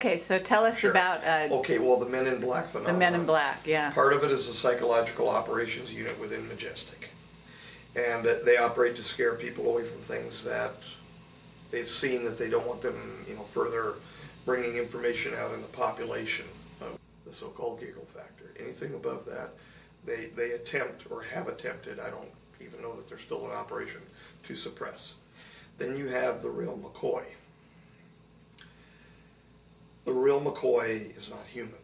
[0.00, 0.92] Okay, so tell us Sure.
[0.92, 2.98] about uh, Okay, well, the Men in Black the phenomenon.
[3.00, 3.66] Men in Black.
[3.66, 3.90] Yeah.
[3.90, 7.08] Part of it is a psychological operations unit within Majestic.
[7.96, 10.74] And uh, they operate to scare people away from things that
[11.72, 13.94] they've seen that they don't want them, you know, further
[14.46, 16.46] bringing information out in the population
[16.80, 16.96] of
[17.26, 18.52] the so-called giggle factor.
[18.60, 19.50] Anything above that,
[20.06, 22.30] they, they attempt or have attempted, I don't
[22.60, 24.00] even know that they're still in operation,
[24.44, 25.16] to suppress.
[25.76, 27.24] Then you have the real McCoy.
[30.08, 31.74] The real McCoy is not human.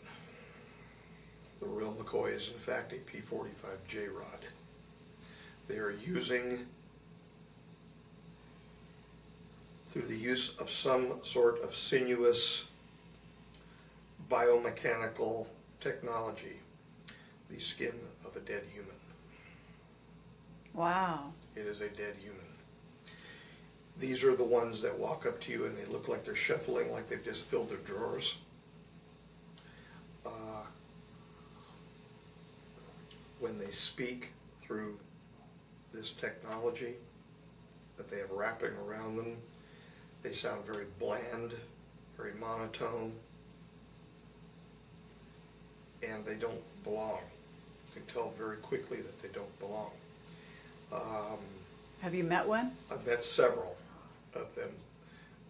[1.60, 4.38] The real McCoy is in fact a P-45J rod.
[5.68, 6.60] They are using,
[9.88, 12.64] through the use of some sort of sinuous
[14.30, 15.46] biomechanical
[15.80, 16.60] technology,
[17.50, 17.92] the skin
[18.24, 18.96] of a dead human.
[20.72, 21.34] Wow.
[21.54, 22.43] It is a dead human.
[23.98, 26.90] These are the ones that walk up to you and they look like they're shuffling,
[26.92, 28.36] like they've just filled their drawers.
[30.26, 30.64] Uh,
[33.38, 34.98] when they speak through
[35.92, 36.94] this technology
[37.96, 39.36] that they have wrapping around them,
[40.22, 41.52] they sound very bland,
[42.16, 43.12] very monotone,
[46.02, 47.20] and they don't belong.
[47.94, 49.90] You can tell very quickly that they don't belong.
[50.92, 51.38] Um,
[52.00, 52.72] Have you met one?
[52.90, 53.76] I've met several
[54.36, 54.70] of them.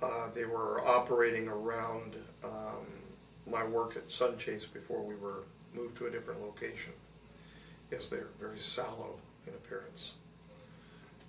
[0.03, 2.87] Uh, they were operating around um,
[3.51, 6.93] my work at Sun Chase before we were moved to a different location.
[7.91, 10.15] Yes, they're very sallow in appearance.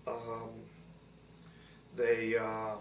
[0.07, 0.49] Um,
[1.95, 2.75] they uh,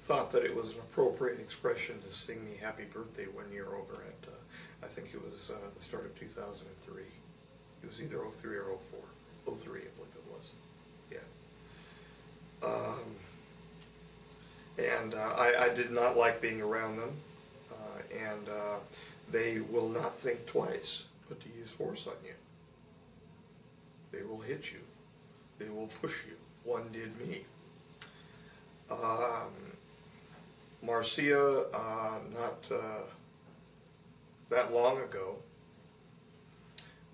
[0.00, 4.02] thought that it was an appropriate expression to sing me happy birthday one year over
[4.02, 4.32] at, uh,
[4.82, 7.02] I think it was uh, the start of 2003.
[7.82, 9.54] It was either 03 or 04.
[9.54, 10.50] 03, I believe it was.
[11.10, 11.18] Yeah.
[12.66, 13.16] Um,
[15.00, 17.10] and uh, I, I did not like being around them,
[17.70, 18.76] uh, and uh,
[19.30, 22.34] they will not think twice but to use force on you.
[24.12, 24.80] They will hit you.
[25.58, 26.36] They will push you.
[26.64, 27.44] One did me.
[28.90, 29.52] Um,
[30.82, 33.02] Marcia, uh, not uh,
[34.48, 35.36] that long ago,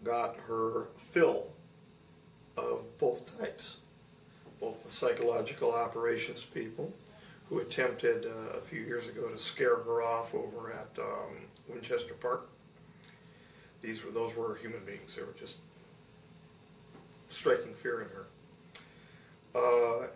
[0.02, 1.48] got her fill
[2.56, 3.78] of both types
[4.60, 6.90] both the psychological operations people
[7.48, 11.36] who attempted uh, a few years ago to scare her off over at um,
[11.68, 12.48] Winchester Park.
[13.82, 15.14] These were those were human beings.
[15.14, 15.58] They were just
[17.28, 18.26] striking fear in her.
[19.54, 20.08] Uh,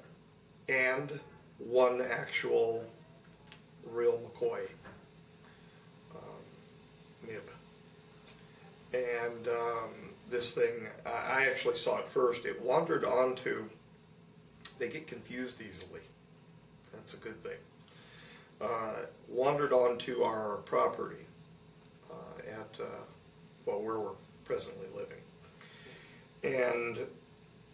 [0.69, 1.20] and
[1.58, 2.84] one actual
[3.90, 4.60] real McCoy
[6.14, 7.42] um, nib.
[8.92, 9.90] And um,
[10.28, 12.44] this thing, I actually saw it first.
[12.44, 13.69] It wandered onto
[14.78, 16.00] they get confused easily.
[17.00, 17.56] That's a good thing.
[18.61, 21.25] Uh, wandered onto our property
[22.11, 23.05] uh, at, uh,
[23.65, 24.11] well, where we're
[24.44, 25.22] presently living.
[26.44, 26.99] And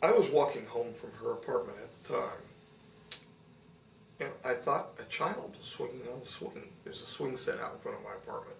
[0.00, 3.18] I was walking home from her apartment at the time.
[4.20, 6.68] And I thought a child was swinging on the swing.
[6.84, 8.56] There's a swing set out in front of my apartment.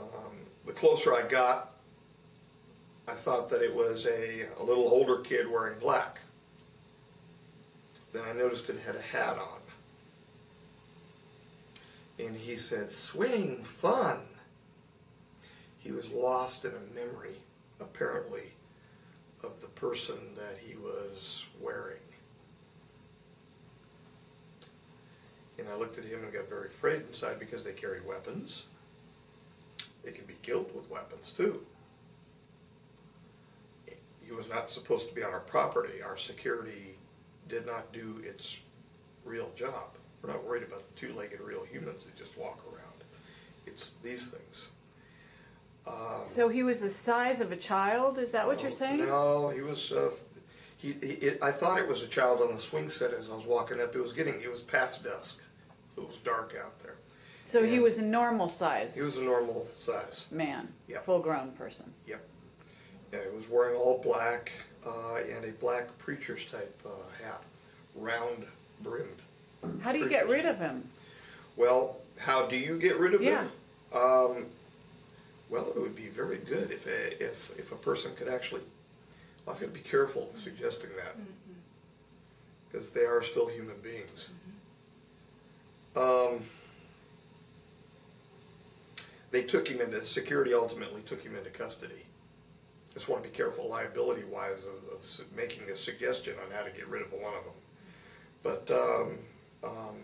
[0.00, 0.34] Um,
[0.66, 1.74] the closer I got,
[3.06, 6.18] I thought that it was a, a little older kid wearing black.
[8.18, 9.60] Then I noticed it had a hat on.
[12.18, 14.18] And he said, swing, fun.
[15.78, 17.36] He was lost in a memory,
[17.78, 18.54] apparently,
[19.44, 21.98] of the person that he was wearing.
[25.56, 28.66] And I looked at him and got very afraid inside because they carry weapons.
[30.02, 31.64] They can be killed with weapons too.
[34.24, 36.02] He was not supposed to be on our property.
[36.02, 36.97] Our security
[37.48, 38.60] did not do its
[39.24, 39.90] real job.
[40.22, 42.84] We're not worried about the two-legged real humans that just walk around.
[43.66, 44.70] It's these things.
[45.86, 45.94] Um,
[46.26, 48.18] So he was the size of a child.
[48.18, 48.98] Is that what you're saying?
[49.06, 49.92] No, he was.
[49.92, 50.10] Uh,
[50.76, 53.34] he, he it, I thought it was a child on the swing set as I
[53.34, 53.94] was walking up.
[53.94, 54.40] It was getting.
[54.40, 55.40] It was past dusk.
[55.96, 56.96] It was dark out there.
[57.46, 60.26] So he was a normal size He was a normal size.
[60.30, 61.06] man, Yep.
[61.06, 61.94] full-grown person.
[62.06, 62.22] Yep.
[63.10, 64.52] Yeah, he was wearing all black
[64.86, 67.42] uh, and a black preacher's type uh, hat,
[67.94, 68.44] round
[68.82, 69.20] brimmed.
[69.82, 70.84] How do you get rid of him?
[71.56, 73.44] Well, how do you get rid of Yeah.
[73.44, 74.02] them?
[74.02, 74.46] Um,
[75.50, 78.60] well, it would be very good if a, if if a person could actually.
[79.44, 81.16] Well, I've got to be careful suggesting that
[82.70, 84.30] because they are still human beings.
[85.96, 86.42] Um,
[89.30, 90.52] they took him into security.
[90.54, 92.04] Ultimately, took him into custody.
[92.98, 96.88] Just want to be careful liability-wise of, of making a suggestion on how to get
[96.88, 97.52] rid of one of them.
[98.42, 99.18] But um,
[99.62, 99.94] um,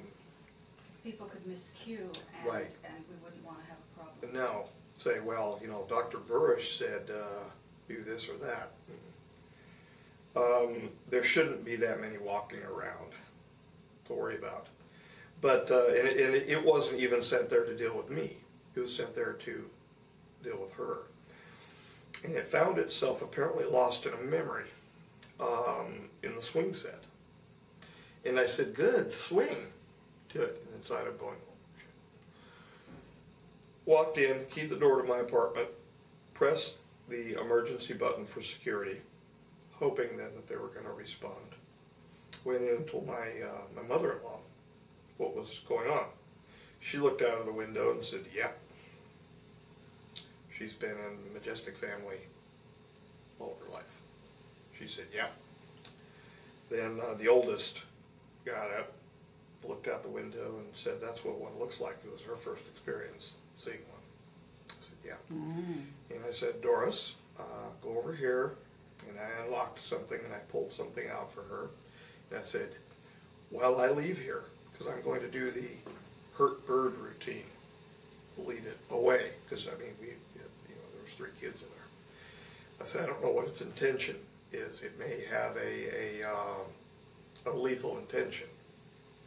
[1.02, 2.70] people could miscue and, Right.
[2.85, 4.32] and we wouldn't wanna have a problem.
[4.32, 6.19] No, say, well, you know, Dr.
[6.19, 7.50] Burisch said, uh,
[7.88, 8.70] do this or that.
[10.37, 13.11] Um, there shouldn't be that many walking around
[14.05, 14.69] to worry about.
[15.40, 18.37] But, uh, and, it, and it wasn't even sent there to deal with me.
[18.76, 19.69] It was sent there to
[20.44, 20.99] deal with her.
[22.25, 24.65] And it found itself apparently lost in a memory,
[25.38, 27.05] um, in the swing set.
[28.25, 29.69] And I said, good, swing
[30.31, 30.65] to it.
[30.65, 31.37] And inside I'm going.
[33.85, 35.69] Walked in, keyed the door to my apartment,
[36.32, 36.79] pressed
[37.11, 39.03] the emergency button for security,
[39.75, 41.35] hoping then that they were going to respond.
[42.47, 43.12] Went in and told my,
[43.44, 44.41] uh, my mother-in-law
[45.19, 46.06] what was going on.
[46.81, 48.59] She looked out of the window and said, yep.
[50.56, 52.19] She's been in the Majestic family
[53.41, 54.01] all of her life.
[54.79, 55.29] She said, yeah.
[56.71, 57.83] Then uh, the oldest
[58.45, 58.93] got up,
[59.67, 61.97] looked out the window and said, that's what one looks like.
[62.05, 64.01] It was her first experience seeing one.
[64.71, 65.37] I said, yeah.
[66.11, 67.43] And I said, Doris, uh,
[67.83, 68.55] go over here.
[69.09, 71.69] And I unlocked something and I pulled something out for her.
[72.31, 72.69] And I said,
[73.50, 75.69] while I leave here, because I'm going to do the
[76.39, 77.45] hurt bird routine,
[78.39, 79.33] lead it away.
[79.45, 81.78] Because, I mean, we, you know, there was three kids in there.
[82.81, 84.16] I said, I don't know what its intention
[84.52, 84.82] is.
[84.82, 86.66] It may have a, a, um,
[87.46, 88.49] a lethal intention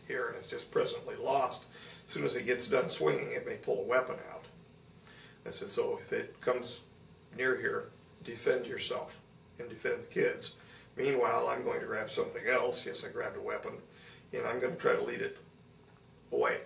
[0.08, 1.66] here, and it's just presently lost.
[2.08, 4.44] As soon as it gets done swinging, it may pull a weapon out.
[5.46, 6.82] I said, so if it comes
[7.38, 7.90] near here,
[8.24, 9.20] defend yourself
[9.60, 10.56] and defend the kids.
[10.96, 12.86] Meanwhile, I'm going to grab something else.
[12.86, 13.74] Yes, I grabbed a weapon,
[14.34, 15.38] and I'm going to try to lead it
[16.32, 16.58] away.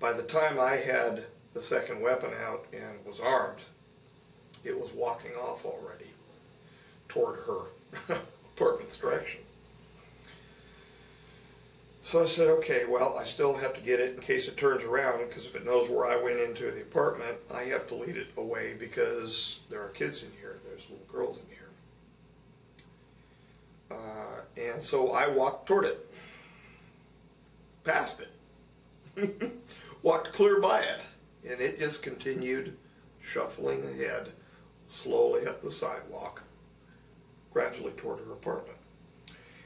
[0.00, 3.60] By the time I had the second weapon out and was armed,
[4.64, 6.10] it was walking off already
[7.08, 8.18] toward her
[8.56, 9.40] apartment's direction.
[12.02, 14.84] So I said, okay, well, I still have to get it in case it turns
[14.84, 18.18] around, because if it knows where I went into the apartment, I have to lead
[18.18, 21.70] it away because there are kids in here, there's little girls in here.
[23.90, 26.12] Uh, and so I walked toward it,
[27.84, 28.22] past
[29.16, 29.52] it,
[30.02, 31.06] walked clear by it,
[31.48, 32.76] and it just continued
[33.18, 34.32] shuffling ahead
[34.88, 36.42] slowly up the sidewalk,
[37.52, 38.78] gradually toward her apartment.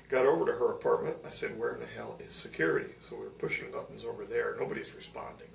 [0.09, 1.17] Got over to her apartment.
[1.27, 2.91] I said, Where in the hell is security?
[3.01, 4.57] So we were pushing buttons over there.
[4.59, 5.49] Nobody's responding.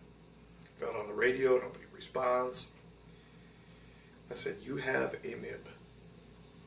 [0.79, 1.53] Got on the radio.
[1.53, 2.67] Nobody responds.
[4.29, 5.67] I said, You have a MIB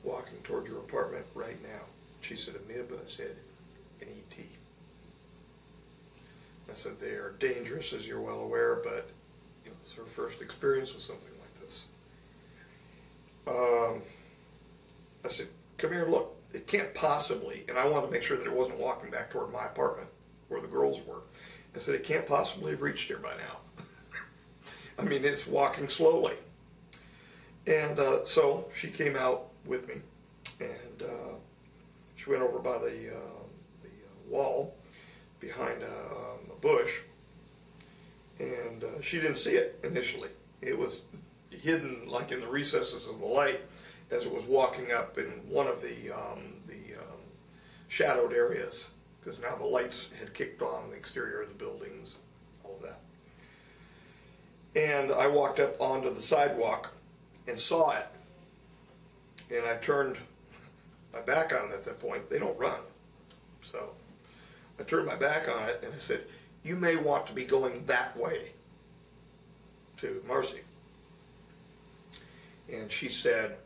[0.03, 1.83] walking toward your apartment right now.
[2.21, 2.91] She said, A MIB?
[2.91, 3.37] And I said,
[4.01, 4.39] An ET.
[6.69, 9.11] I said, They are dangerous, as you're well aware, but
[9.65, 11.31] it was her first experience with something.
[13.47, 14.03] Um,
[15.25, 15.49] I said,
[15.79, 18.79] Come here, look it can't possibly, and I wanted to make sure that it wasn't
[18.79, 20.09] walking back toward my apartment
[20.49, 21.21] where the girls were.
[21.75, 23.85] I said, it can't possibly have reached here by now.
[24.99, 26.35] I mean, it's walking slowly.
[27.67, 29.97] And uh, so she came out with me,
[30.61, 31.35] and uh,
[32.15, 33.43] she went over by the, uh,
[33.83, 33.91] the
[34.31, 34.75] wall
[35.39, 37.01] behind a, um, a bush,
[38.39, 40.31] and uh, she didn't see it initially.
[40.63, 41.05] It was
[41.51, 43.61] hidden like in the recesses of the light
[44.11, 47.19] as it was walking up in one of the um, the um,
[47.89, 48.91] shadowed areas,
[49.21, 52.17] because now the lights had kicked on the exterior of the buildings,
[52.65, 53.01] all of that.
[54.75, 56.93] And I walked up onto the sidewalk
[57.49, 58.07] and saw it,
[59.53, 60.19] and I turned
[61.13, 62.29] my back on it at that point.
[62.31, 62.81] They don't run,
[63.63, 63.91] so
[64.79, 66.25] I turned my back on it and I said,
[66.63, 68.53] "You may want to be going that way."
[69.99, 70.61] To Marcy,
[72.73, 73.57] and she said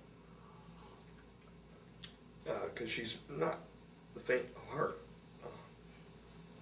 [2.45, 3.59] because uh, she's not
[4.15, 4.99] the faint of heart
[5.45, 5.49] uh,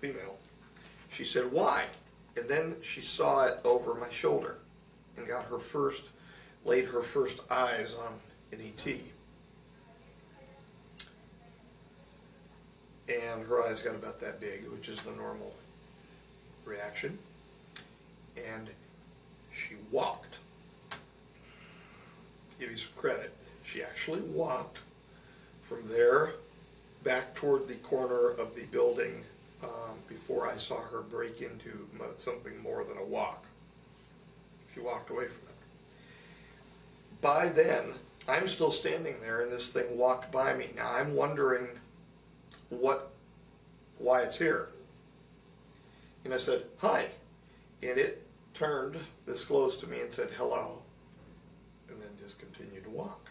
[0.00, 0.36] female.
[1.10, 1.84] She said, Why?
[2.36, 4.58] And then she saw it over my shoulder
[5.16, 6.04] and got her first,
[6.64, 8.14] laid her first eyes on
[8.52, 8.86] an ET.
[13.08, 15.54] And her eyes got about that big, which is the normal
[16.64, 17.18] reaction.
[18.36, 18.68] And
[19.50, 20.27] she walked.
[22.58, 23.34] Give you some credit.
[23.62, 24.78] She actually walked
[25.62, 26.32] from there
[27.04, 29.22] back toward the corner of the building
[29.62, 33.44] um, before I saw her break into something more than a walk.
[34.74, 35.54] She walked away from it.
[37.20, 37.94] By then,
[38.28, 40.70] I'm still standing there and this thing walked by me.
[40.76, 41.68] Now I'm wondering
[42.68, 43.10] what,
[43.98, 44.68] why it's here.
[46.24, 47.06] And I said, hi.
[47.82, 50.82] And it turned this close to me and said, hello.
[52.28, 53.30] Just continued to walk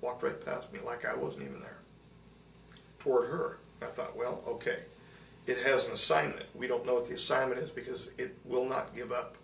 [0.00, 1.76] walked right past me like I wasn't even there
[2.98, 3.58] toward her.
[3.82, 4.78] I thought, well, okay.
[5.46, 6.46] it has an assignment.
[6.54, 9.36] We don't know what the assignment is because it will not give up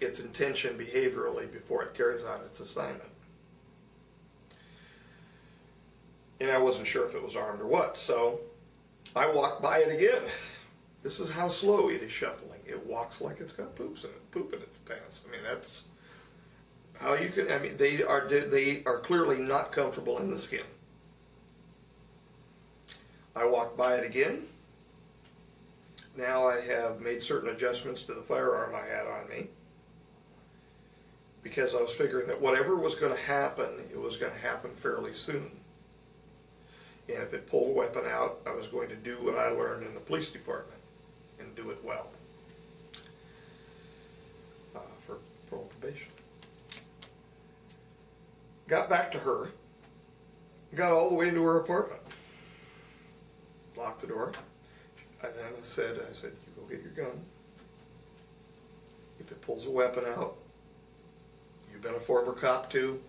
[0.00, 3.10] its intention behaviorally before it carries out its assignment.
[6.40, 8.40] And I wasn't sure if it was armed or what, so
[9.14, 10.22] I walked by it again.
[11.02, 12.60] This is how slow it is shuffling.
[12.64, 15.26] It walks like it's got poops in it, poop in its pants.
[15.28, 15.84] I mean, that's
[17.00, 17.50] how you can.
[17.50, 20.64] I mean, they are they are clearly not comfortable in the skin.
[23.34, 24.44] I walked by it again.
[26.16, 29.46] Now I have made certain adjustments to the firearm I had on me
[31.44, 34.70] because I was figuring that whatever was going to happen, it was going to happen
[34.72, 35.52] fairly soon.
[37.08, 39.86] And if it pulled a weapon out, I was going to do what I learned
[39.86, 40.80] in the police department
[41.38, 42.10] and do it well
[44.74, 46.08] uh, for probation.
[48.68, 49.48] Got back to her,
[50.74, 52.02] got all the way into her apartment,
[53.78, 54.32] locked the door.
[55.22, 57.18] And then I said, I said, you go get your gun.
[59.18, 60.36] If it pulls a weapon out,
[61.72, 63.00] you've been a former cop too,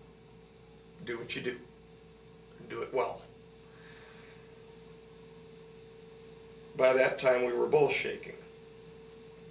[1.04, 1.56] do what you do.
[2.70, 3.20] Do it well.
[6.76, 8.36] By that time, we were both shaking,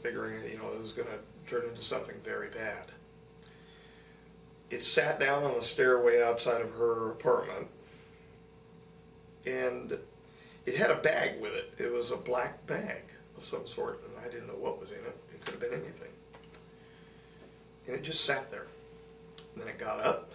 [0.01, 2.85] figuring, you know, it was going to turn into something very bad.
[4.69, 7.67] It sat down on the stairway outside of her apartment,
[9.45, 9.97] and
[10.65, 11.73] it had a bag with it.
[11.77, 13.03] It was a black bag
[13.35, 15.17] of some sort, and I didn't know what was in it.
[15.33, 16.11] It could have been anything.
[17.87, 18.67] And it just sat there.
[19.53, 20.31] And then it got up,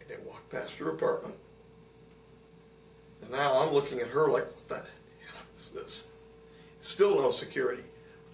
[0.00, 1.36] and it walked past her apartment.
[3.22, 6.08] And now I'm looking at her like, what the hell is this?
[6.80, 7.84] Still no security.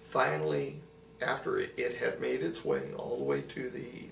[0.09, 0.79] Finally,
[1.21, 4.09] after it, had made its way all the way to the,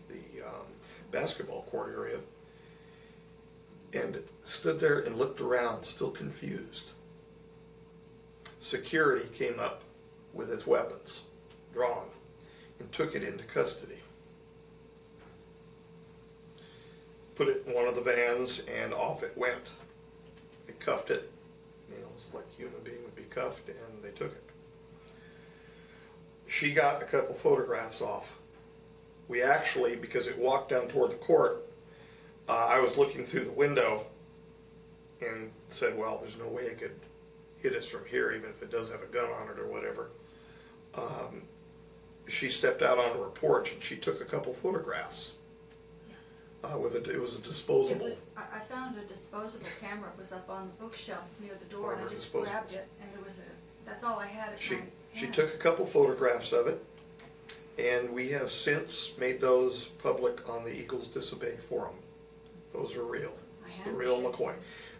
[1.13, 2.19] basketball court area,
[3.93, 6.89] and stood there and looked around, still confused.
[8.59, 9.83] Security came up
[10.33, 11.23] with its weapons
[11.73, 12.07] drawn
[12.79, 13.99] and took it into custody.
[17.35, 19.71] Put it in one of the vans and off it went.
[20.67, 21.31] They cuffed it,
[21.89, 24.43] you know, like a human being would be cuffed, and they took it.
[26.47, 28.39] She got a couple photographs off.
[29.27, 31.65] We actually, because it walked down toward the court,
[32.49, 34.05] uh, I was looking through the window
[35.21, 36.95] and said, well, there's no way it could
[37.61, 40.09] hit us from here, even if it does have a gun on it or whatever.
[40.95, 41.43] Um,
[42.27, 45.33] she stepped out onto her porch and she took a couple photographs.
[46.63, 48.05] Uh, with a, it was a It disposable.
[48.05, 51.65] was, I, I found a disposable camera, it was up on the bookshelf near the
[51.65, 52.51] door, and I just disposable.
[52.51, 54.81] grabbed it, and there was a, that's all I had at She, my
[55.13, 55.35] she hands.
[55.35, 56.81] took a couple photographs of it,
[57.77, 61.95] and we have since made those public on the Eagles Disobey Forum.
[62.73, 63.33] Those are real.
[63.65, 64.53] It's the real McCoy.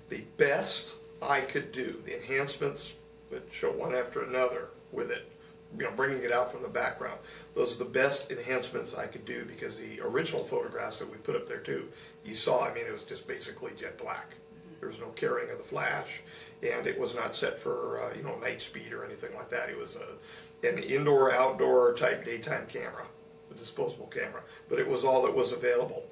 [0.10, 2.96] The best I could do, the enhancements
[3.32, 5.30] that show one after another with it,
[5.78, 7.20] you know, bringing it out from the background.
[7.56, 11.36] Those are the best enhancements I could do because the original photographs that we put
[11.36, 11.90] up there too,
[12.24, 14.36] you saw, I mean, it was just basically jet black.
[14.84, 16.20] There was no carrying of the flash,
[16.62, 19.70] and it was not set for, uh, you know, night speed or anything like that.
[19.70, 23.06] It was a, an indoor, outdoor type daytime camera,
[23.50, 26.04] a disposable camera, but it was all that was available.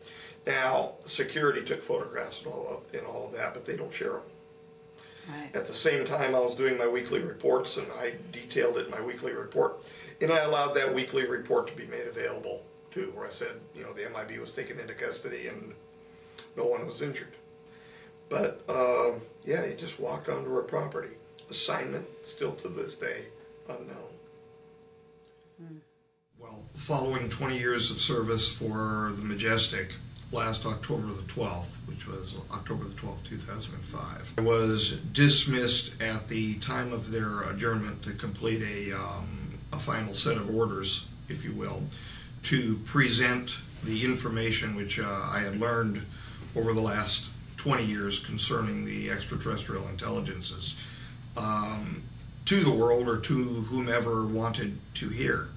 [0.48, 4.14] Now, security took photographs and all of, and all of that, but they don't share
[4.14, 4.22] them.
[5.28, 5.54] Right.
[5.54, 8.92] At the same time, I was doing my weekly reports, and I detailed it in
[8.92, 9.84] my weekly report,
[10.22, 13.84] and I allowed that weekly report to be made available too, where I said, you
[13.84, 15.74] know, the MIB was taken into custody and
[16.56, 17.36] no one was injured.
[18.32, 21.16] But um, yeah, he just walked onto her property.
[21.50, 23.26] Assignment still to this day
[23.68, 25.82] unknown.
[26.40, 29.94] Well, following 20 years of service for the Majestic,
[30.32, 36.56] last October the 12th, which was October the 12th, 2005, I was dismissed at the
[36.56, 41.52] time of their adjournment to complete a, um, a final set of orders, if you
[41.52, 41.84] will,
[42.44, 46.02] to present the information which uh, I had learned
[46.56, 47.31] over the last
[47.62, 50.76] 20 years concerning the extraterrestrial intelligences
[51.38, 52.02] um,
[52.44, 55.50] to the world or to whomever wanted to hear.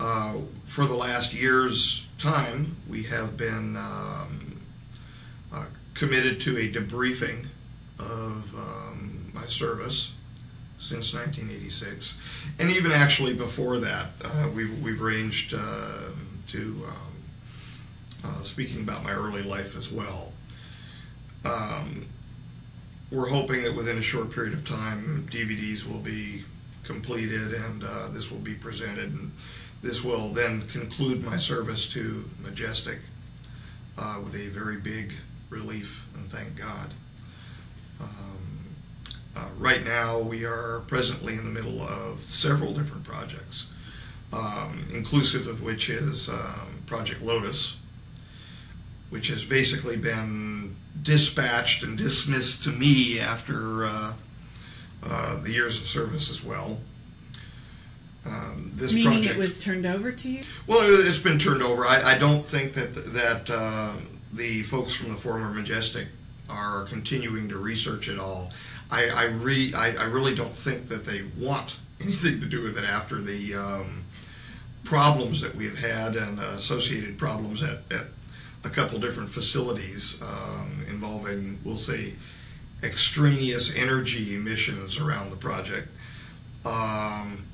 [0.00, 4.62] Uh, for the last year's time, we have been um,
[5.52, 7.48] uh, committed to a debriefing
[7.98, 10.14] of um, my service
[10.78, 12.18] since 1986,
[12.58, 16.08] and even actually before that, uh, we've we've arranged uh,
[16.46, 16.94] to um,
[18.24, 20.32] uh, speaking about my early life as well.
[21.44, 22.06] Um,
[23.10, 26.44] we're hoping that within a short period of time, DVDs will be
[26.82, 29.12] completed and uh, this will be presented.
[29.12, 29.32] And
[29.82, 32.98] this will then conclude my service to Majestic
[33.98, 35.12] uh, with a very big
[35.50, 36.94] relief and thank God.
[38.00, 38.44] Um,
[39.36, 43.72] Uh, right now, we are presently in the middle of several different projects,
[44.32, 47.76] um, inclusive of which is um, Project Lotus,
[49.10, 50.73] which has basically been
[51.04, 54.12] dispatched and dismissed to me after uh,
[55.04, 56.78] uh, the years of service as well.
[58.26, 60.40] Um, this Meaning project, it was turned over to you?
[60.66, 61.86] well, it- it's been turned over.
[61.86, 63.92] I, I don't think that that uh,
[64.32, 66.08] the folks from the former Majestic
[66.48, 68.50] are continuing to research it all.
[68.90, 72.78] I I, re, I I really don't think that they want anything to do with
[72.78, 74.04] it after the um,
[74.84, 78.06] problems that we've had and associated problems at, at
[78.64, 82.14] a couple different facilities um, involving, we'll say,
[82.82, 85.88] extraneous energy emissions around the project,
[86.64, 87.44] um,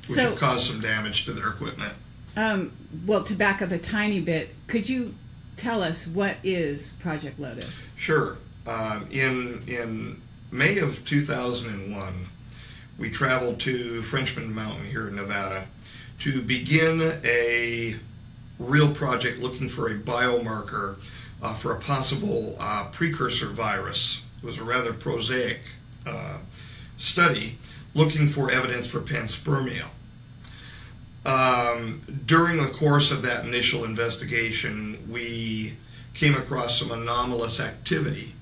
[0.00, 1.94] which So- have caused some damage to their equipment.
[2.36, 2.72] Um,
[3.06, 5.14] well, to back up a tiny bit, could you
[5.56, 7.92] tell us what is Project Lotus?
[7.96, 8.38] Sure.
[8.66, 10.20] Um, in in
[10.52, 12.28] May of 2001,
[12.98, 15.66] we traveled to Frenchman Mountain here in Nevada
[16.20, 17.96] to begin a
[18.60, 20.96] real project looking for a biomarker
[21.42, 24.24] uh, for a possible uh, precursor virus.
[24.42, 25.60] It was a rather prosaic
[26.06, 26.38] uh,
[26.96, 27.58] study
[27.94, 29.88] looking for evidence for panspermia.
[31.24, 35.76] Um, during the course of that initial investigation, we
[36.14, 38.34] came across some anomalous activity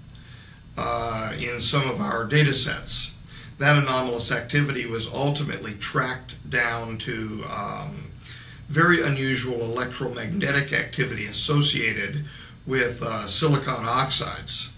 [0.77, 3.17] uh, in some of our data sets.
[3.59, 8.08] That anomalous activity was ultimately tracked down to um,
[8.69, 12.25] very unusual electromagnetic activity associated
[12.67, 14.73] with uh, silicon oxides.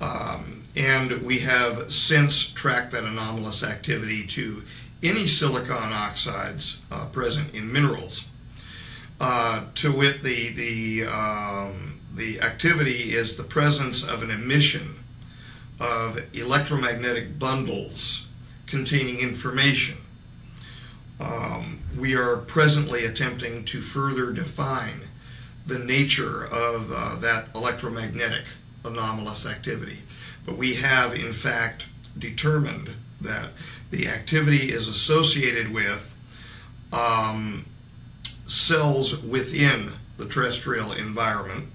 [0.00, 4.62] Um, and we have since tracked that anomalous activity to
[5.02, 8.28] any silicon oxides uh, present in minerals.
[9.20, 15.00] Uh, to wit, the the um, the activity is the presence of an emission
[15.78, 18.26] of electromagnetic bundles
[18.66, 19.98] containing information.
[21.20, 25.02] Um, we are presently attempting to further define
[25.66, 28.44] the nature of uh, that electromagnetic
[28.84, 29.98] anomalous activity.
[30.46, 31.84] But we have, in fact,
[32.18, 32.90] determined
[33.20, 33.50] that
[33.90, 36.16] the activity is associated with
[36.92, 37.66] um,
[38.46, 41.66] cells within the terrestrial environment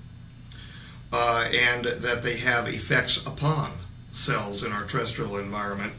[1.13, 3.71] uh, and that they have effects upon
[4.11, 5.93] cells in our terrestrial environment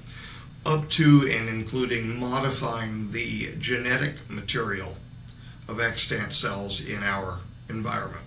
[0.66, 4.96] up to and including modifying the genetic material
[5.68, 8.24] of extant cells in our environment.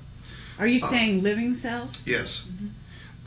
[0.57, 2.05] Are you saying living cells?
[2.07, 2.47] Yes.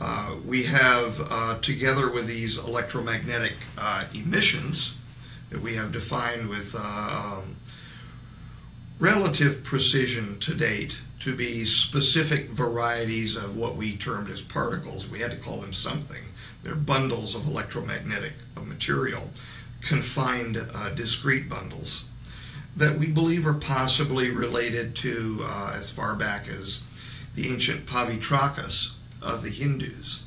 [0.01, 4.97] Uh, we have, uh, together with these electromagnetic uh, emissions
[5.49, 7.57] that we have defined with uh, um,
[8.99, 15.09] relative precision to date to be specific varieties of what we termed as particles.
[15.09, 16.23] We had to call them something.
[16.63, 19.29] They're bundles of electromagnetic uh, material,
[19.81, 22.05] confined uh, discrete bundles
[22.75, 26.83] that we believe are possibly related to uh, as far back as
[27.35, 30.25] the ancient Pavitrakas of the Hindus,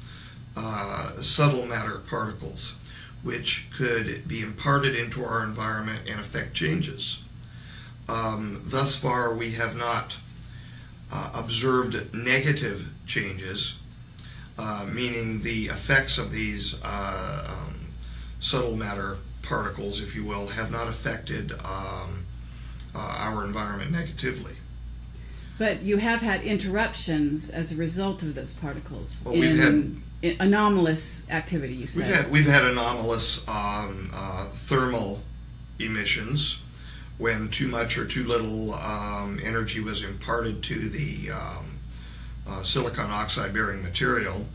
[0.57, 2.79] uh, subtle matter particles,
[3.23, 7.25] which could be imparted into our environment and affect changes.
[8.09, 10.19] Um, thus far, we have not
[11.13, 13.81] uh, observed negative changes,
[14.59, 17.93] uh, meaning the effects of these uh, um,
[18.41, 22.27] subtle matter particles, if you will, have not affected um,
[22.95, 24.55] uh, our environment negatively.
[25.59, 29.23] But you have had interruptions as a result of those particles.
[29.25, 32.07] Well, we've in, in anomalous activity, you said.
[32.07, 35.23] We've had we've had anomalous um, uh, thermal
[35.79, 36.63] emissions
[37.19, 41.66] when too much or too little um, energy was imparted to the um,
[42.49, 44.47] uh, silicon oxide bearing material.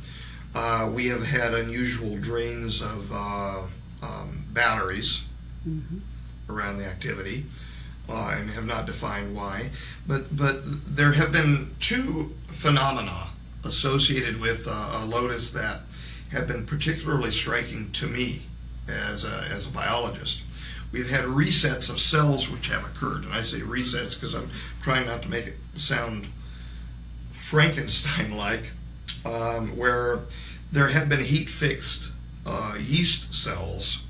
[0.54, 3.62] Uh, we have had unusual drains of uh,
[4.02, 5.26] um, batteries
[6.50, 7.46] around the activity.
[8.10, 9.70] Uh, and have not defined why,
[10.06, 13.28] but but there have been two phenomena
[13.64, 15.82] associated with uh, a lotus that
[16.32, 18.42] have been particularly striking to me
[18.88, 20.44] as a, as a biologist.
[20.92, 24.50] We've had resets of cells which have occurred, and I say resets because I'm
[24.82, 26.28] trying not to make it sound
[27.32, 28.72] Frankenstein-like,
[29.26, 30.20] um, where
[30.72, 32.12] there have been heat-fixed
[32.46, 34.06] uh, yeast cells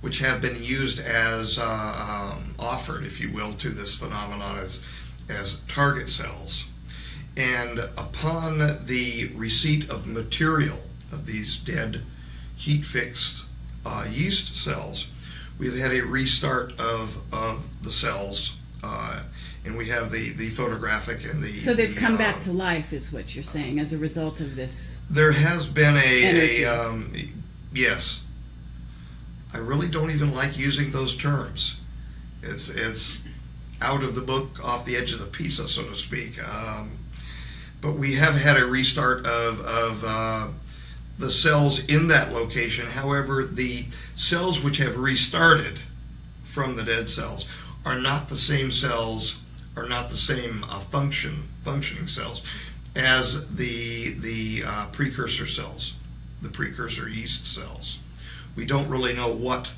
[0.00, 4.84] which have been used as uh, um, offered, if you will, to this phenomenon as
[5.28, 6.66] as target cells.
[7.36, 10.78] And upon the receipt of material
[11.10, 12.02] of these dead
[12.54, 13.44] heat fixed
[13.84, 15.10] uh, yeast cells,
[15.58, 18.56] we've had a restart of, of the cells.
[19.66, 21.56] And we have the, the photographic and the.
[21.58, 24.40] so they've the, come uh, back to life, is what you're saying, as a result
[24.40, 25.00] of this.
[25.10, 27.12] There has been a, a um,
[27.76, 28.24] Yes.
[29.52, 31.80] I really don't even like using those terms.
[32.42, 33.22] It's it's
[33.82, 36.42] out of the book, off the edge of the pizza, so to speak.
[36.42, 36.98] Um,
[37.82, 40.48] but we have had a restart of of uh,
[41.18, 42.86] the cells in that location.
[42.86, 45.80] However, the cells which have restarted
[46.44, 47.46] from the dead cells
[47.84, 49.42] are not the same cells,
[49.76, 52.42] are not the same uh, function functioning cells
[52.94, 55.96] as the the uh, precursor cells,
[56.42, 57.98] the precursor yeast cells.
[58.56, 59.72] We don't really know what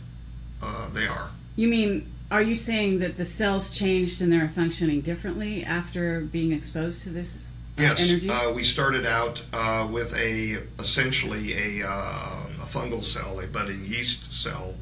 [0.62, 1.30] uh, they are.
[1.56, 6.52] You mean, are you saying that the cells changed and they're functioning differently after being
[6.52, 8.30] exposed to this uh, Yes, energy?
[8.30, 13.84] uh, we started out uh, with a essentially a, uh, a fungal cell, a budding
[13.84, 14.74] yeast cell,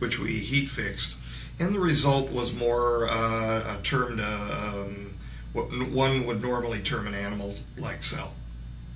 [0.00, 1.14] which we heat fixed,
[1.58, 5.14] and the result was more uh, termed um,
[5.52, 8.34] what one would normally term an animal-like cell.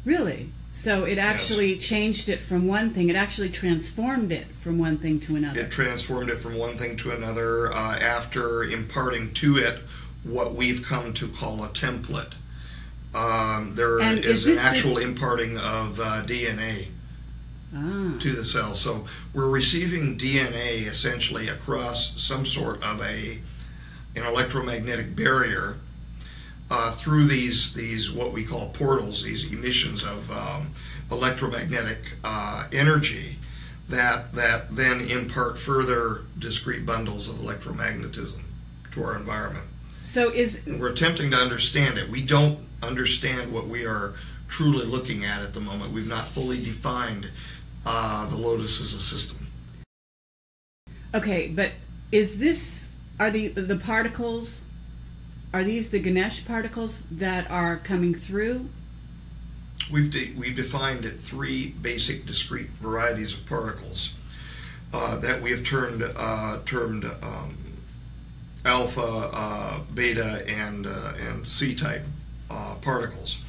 [0.05, 0.51] really?
[0.73, 3.09] So it actually changed it from one thing.
[3.09, 5.63] It actually transformed it from one thing to another.
[5.63, 9.81] It transformed it from one thing to another uh, after imparting to it
[10.23, 12.35] what we've come to call a template.
[13.13, 16.87] Um, there And is is an this the- actual imparting of uh, DNA.
[17.75, 18.15] Ah.
[18.19, 18.75] to the cell.
[18.75, 23.39] So we're receiving DNA essentially across some sort of a
[24.17, 25.77] an electromagnetic barrier
[26.71, 30.73] uh, through these these what we call portals, these emissions of um,
[31.11, 33.37] electromagnetic uh, energy
[33.89, 38.41] that that then impart further discrete bundles of electromagnetism
[38.93, 39.65] to our environment.
[40.03, 42.09] So is We're attempting to understand it.
[42.09, 44.15] We don't understand what we are
[44.49, 45.93] truly looking at at the moment.
[45.93, 47.31] We've not fully defined
[47.87, 49.47] uh, the Lotus as a system.
[51.15, 51.73] okay, but
[52.13, 54.65] is this are the the particles
[55.53, 58.69] are these the Ganesh particles that are coming through?
[59.93, 64.15] We've de- we've defined three basic discrete varieties of particles
[64.93, 67.57] uh, that we have turned uh, termed um,
[68.65, 72.05] alpha, uh, beta, and uh, and C type
[72.51, 73.41] uh, particles.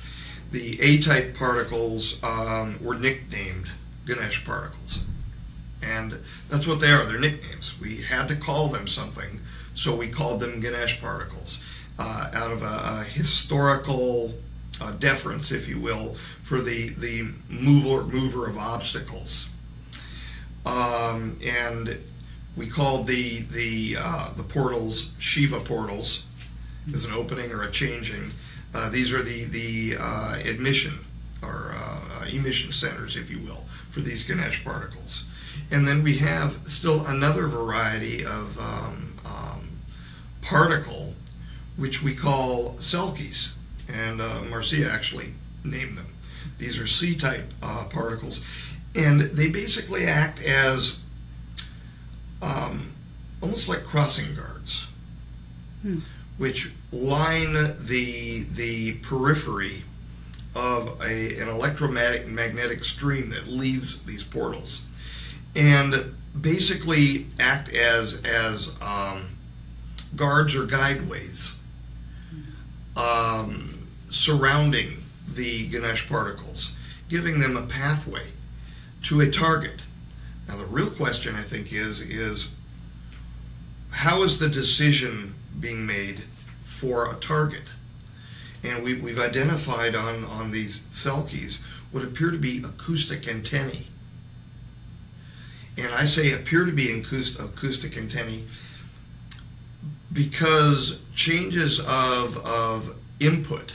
[0.51, 3.69] The A type particles um, were nicknamed
[4.13, 5.03] Ganesh particles,
[5.81, 6.19] and
[6.49, 7.05] that's what they are.
[7.05, 7.79] They're nicknames.
[7.79, 9.39] We had to call them something,
[9.73, 11.63] so we called them Ganesh particles
[11.97, 14.33] uh, out of a, a historical
[14.81, 19.49] uh, deference, if you will, for the the mover mover of obstacles.
[20.65, 21.97] Um, and
[22.55, 26.25] we called the the uh, the portals Shiva portals
[26.93, 28.31] as an opening or a changing.
[28.73, 31.05] Uh, these are the the uh, admission
[31.41, 35.25] or uh, emission centers, if you will, for these Ganesh particles.
[35.69, 39.69] And then we have still another variety of um, um,
[40.41, 41.13] particle,
[41.77, 43.53] which we call Selkies,
[43.91, 46.07] and uh, Marcia actually named them.
[46.57, 48.43] These are C-type uh, particles,
[48.95, 51.03] and they basically act as
[52.41, 52.95] um,
[53.41, 54.87] almost like crossing guards,
[55.81, 55.99] Hmm.
[56.37, 59.83] which line the the periphery
[60.55, 64.85] of a, an electromagnetic magnetic stream that leaves these portals,
[65.55, 69.37] and basically act as as um,
[70.15, 71.59] guards or guideways
[72.95, 76.77] um, surrounding the Ganesh particles,
[77.09, 78.27] giving them a pathway
[79.03, 79.81] to a target.
[80.47, 82.51] Now, the real question I think is is
[83.91, 86.23] how is the decision being made
[86.63, 87.63] for a target?
[88.63, 93.87] And we, we've identified on, on these Selkies what appear to be acoustic antennae.
[95.77, 98.45] And I say appear to be acoustic, acoustic antennae
[100.11, 103.73] because changes of, of input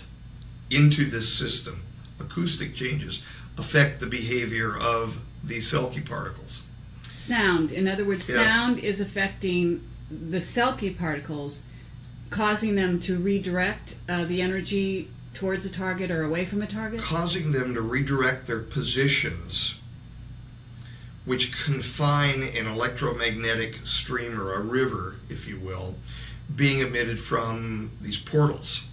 [0.71, 1.83] into this system,
[2.21, 3.25] acoustic changes,
[3.57, 6.67] affect the behavior of these Selkie particles.
[7.05, 7.73] Sound.
[7.73, 8.53] In other words, Yes.
[8.53, 11.63] sound is affecting the Selkie particles,
[12.31, 17.01] causing them to redirect uh, the energy towards a target or away from a target.
[17.01, 19.81] causing them to redirect their positions,
[21.25, 25.95] which confine an electromagnetic stream or a river, if you will,
[26.55, 28.89] being emitted from these portals.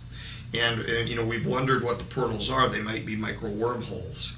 [0.53, 2.67] And, and you know, we've wondered what the portals are.
[2.67, 4.35] They might be micro wormholes.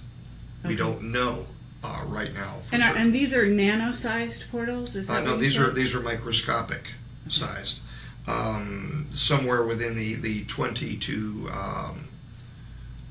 [0.64, 1.46] We don't know
[1.84, 2.56] uh, right now.
[2.64, 3.02] For And, are, certain.
[3.04, 4.96] and these are nano-sized portals.
[4.96, 6.94] Is that Uh, no, these are these are microscopic
[7.28, 7.82] sized,
[8.28, 12.08] um, somewhere within the the twenty to um,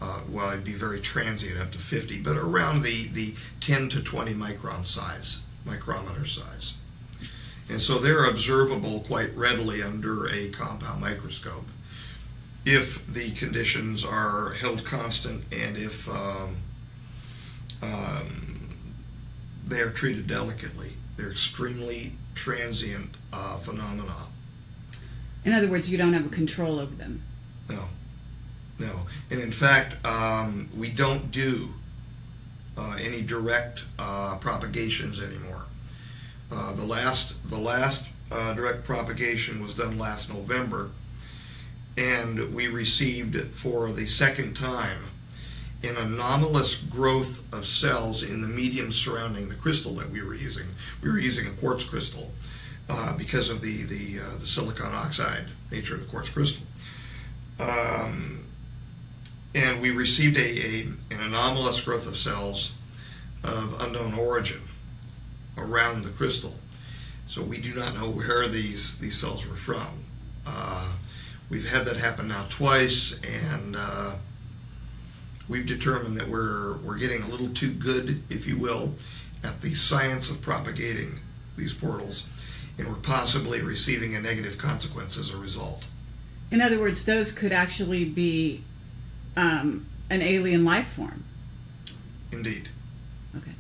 [0.01, 4.03] uh, well, it'd be very transient up to fifty, but around the the ten to
[4.03, 6.75] twenty micron size, micrometer size,
[7.69, 11.67] and so they're observable quite readily under a compound microscope
[12.65, 16.57] if the conditions are held constant and if um,
[17.83, 18.69] um,
[19.67, 20.95] they are treated delicately.
[21.17, 24.15] They're extremely transient uh, phenomena.
[25.45, 27.23] In other words, you don't have a control over them.
[27.69, 27.85] No,
[28.79, 29.01] no.
[29.31, 31.75] And in fact, um, we don't do
[32.77, 35.67] uh, any direct uh, propagations anymore.
[36.51, 40.91] Uh, the last, the last uh, direct propagation was done last November,
[41.97, 44.99] and we received for the second time
[45.83, 50.67] an anomalous growth of cells in the medium surrounding the crystal that we were using.
[51.03, 52.33] We were using a quartz crystal
[52.89, 56.65] uh, because of the the, uh, the silicon oxide nature of the quartz crystal.
[57.59, 58.45] Um,
[59.55, 60.81] and we received a, a,
[61.13, 62.75] an anomalous growth of cells
[63.45, 64.63] of unknown origin
[65.57, 66.55] around the crystal.
[67.27, 70.05] So we do not know where these, these cells were from.
[70.47, 70.93] Uh,
[71.49, 74.17] we've had that happen now twice, and uh,
[75.49, 78.95] we've determined that we're, we're getting a little too good, if you will,
[79.43, 81.21] at the science of propagating
[81.57, 82.29] these portals,
[82.79, 85.85] and we're possibly receiving a negative consequence as a result.
[86.51, 88.63] In other words, those could actually be
[89.37, 91.25] um, an alien life form.
[92.33, 92.69] Indeed.
[93.37, 93.53] Okay.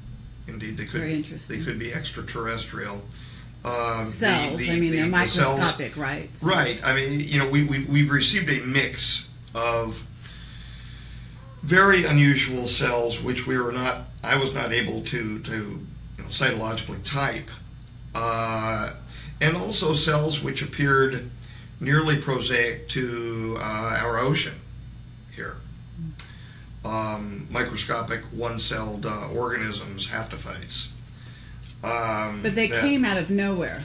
[0.46, 1.59] Indeed, they could Very interesting.
[1.59, 3.03] They could be extraterrestrial.
[3.64, 4.59] Uh, Cells.
[4.59, 6.37] the- I mean, the- they're the microscopic, right?
[6.37, 6.81] So- Right.
[6.85, 10.05] I mean, you know, we, we, we've received a mix of
[11.62, 15.87] very unusual cells, which we were not, I was not able to, to you
[16.18, 17.50] know, cytologically type,
[18.14, 18.90] uh,
[19.40, 21.31] and also cells which appeared
[21.81, 24.55] nearly prosaic to uh, our ocean
[25.35, 25.57] here.
[26.85, 30.88] Um, microscopic one-celled uh, organisms, haptophytes.
[31.83, 33.83] Um, But they that- came out of nowhere.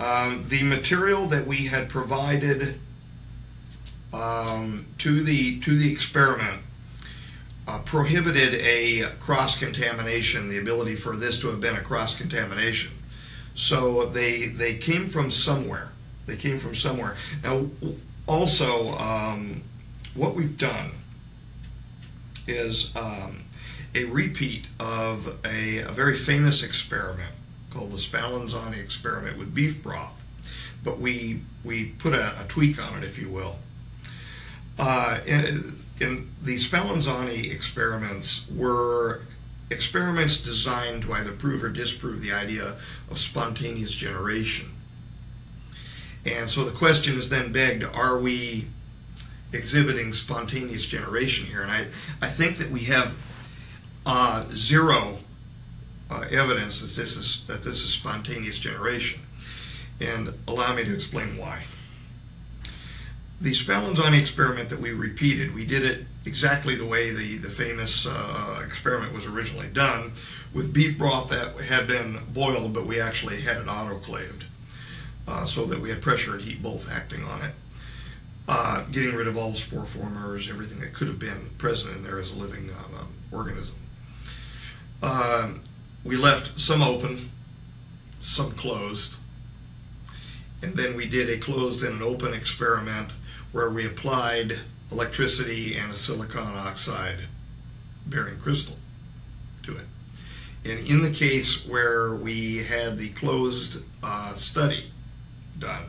[0.00, 2.78] um, the material that we had provided
[4.12, 6.62] um, to the to the experiment
[7.66, 12.92] uh, prohibited a cross contamination, the ability for this to have been a cross contamination.
[13.58, 15.90] So they they came from somewhere.
[16.26, 17.16] They came from somewhere.
[17.42, 17.66] Now,
[18.28, 19.62] also, um,
[20.14, 20.92] what we've done
[22.46, 23.42] is um,
[23.96, 27.32] a repeat of a, a very famous experiment
[27.70, 30.22] called the Spallanzani experiment with beef broth,
[30.84, 33.58] but we we put a, a tweak on it, if you will.
[34.78, 39.22] Uh, in, in the Spallanzani experiments were
[39.70, 42.76] experiments designed to either prove or disprove the idea
[43.10, 44.70] of spontaneous generation.
[46.24, 48.66] And so the question is then begged: Are we
[49.52, 51.62] exhibiting spontaneous generation here?
[51.62, 51.86] And I,
[52.20, 53.14] I think that we have
[54.04, 55.18] uh, zero
[56.10, 59.20] uh, evidence that this is that this is spontaneous generation.
[60.00, 61.62] And allow me to explain why.
[63.40, 68.06] The Spallanzani experiment that we repeated, we did it exactly the way the, the famous
[68.06, 70.12] uh, experiment was originally done,
[70.54, 74.44] with beef broth that had been boiled, but we actually had it autoclaved,
[75.26, 77.54] uh, so that we had pressure and heat both acting on it
[78.48, 82.18] uh, getting rid of all spore formers, everything that could have been present in there
[82.18, 83.76] as a living um, um, organism.
[85.02, 85.62] Um,
[86.02, 87.30] we left some open,
[88.18, 89.16] some closed,
[90.62, 93.10] and then we did a closed and an open experiment
[93.52, 94.58] where we applied
[94.90, 97.26] electricity and a silicon oxide
[98.06, 98.76] bearing crystal
[99.62, 99.84] to it.
[100.64, 104.90] And in the case where we had the closed uh, study
[105.58, 105.84] done,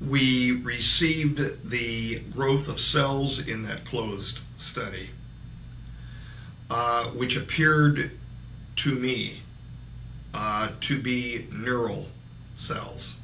[0.00, 5.10] we received the growth of cells in that closed study,
[6.70, 8.10] uh, which appeared
[8.76, 9.42] to me
[10.34, 12.08] uh, to be neural
[12.56, 13.18] cells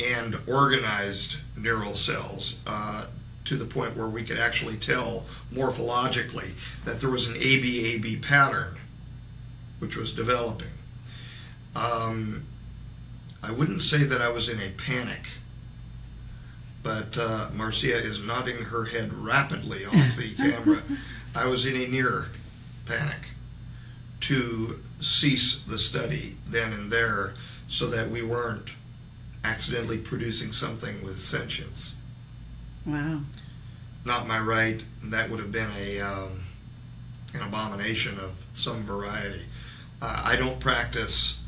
[0.00, 3.06] and organized neural cells uh,
[3.44, 6.50] to the point where we could actually tell morphologically
[6.84, 8.78] that there was an ABAB pattern
[9.78, 10.70] which was developing.
[11.76, 12.44] Um,
[13.42, 15.28] I wouldn't say that I was in a panic,
[16.82, 20.82] but uh, Marcia is nodding her head rapidly off the camera.
[21.34, 22.28] I was in a near
[22.86, 23.30] panic
[24.20, 27.34] to cease the study then and there
[27.66, 28.70] so that we weren't
[29.42, 32.00] accidentally producing something with sentience.
[32.86, 33.20] Wow.
[34.04, 34.82] Not my right.
[35.02, 36.44] That would have been a um,
[37.34, 39.44] an abomination of some variety.
[40.02, 41.40] Uh, I don't practice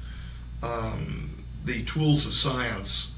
[0.62, 3.14] um, the tools of science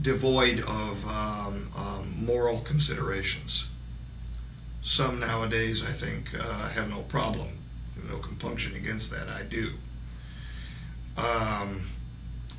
[0.00, 3.68] devoid of um, um, moral considerations.
[4.82, 7.58] Some nowadays, I think, uh, have no problem,
[8.08, 9.28] no compunction against that.
[9.28, 9.70] I do.
[11.16, 11.88] Um,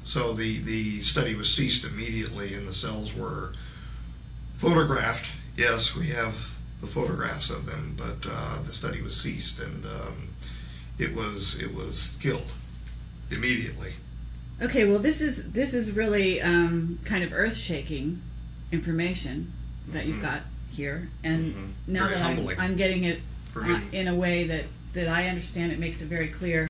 [0.03, 3.53] so the, the study was ceased immediately, and the cells were
[4.55, 5.31] photographed.
[5.55, 10.29] Yes, we have the photographs of them, but uh, the study was ceased, and um,
[10.97, 12.53] it was it was killed
[13.31, 13.93] immediately.
[14.61, 18.21] Okay, well, this is this is really um, kind of earth-shaking
[18.71, 19.51] information
[19.89, 20.41] that you've got
[20.71, 21.69] here, and Mhm.
[21.87, 23.21] now Very that I'm, I'm getting it
[23.55, 26.63] uh, in a way that that I understand, it makes it very clear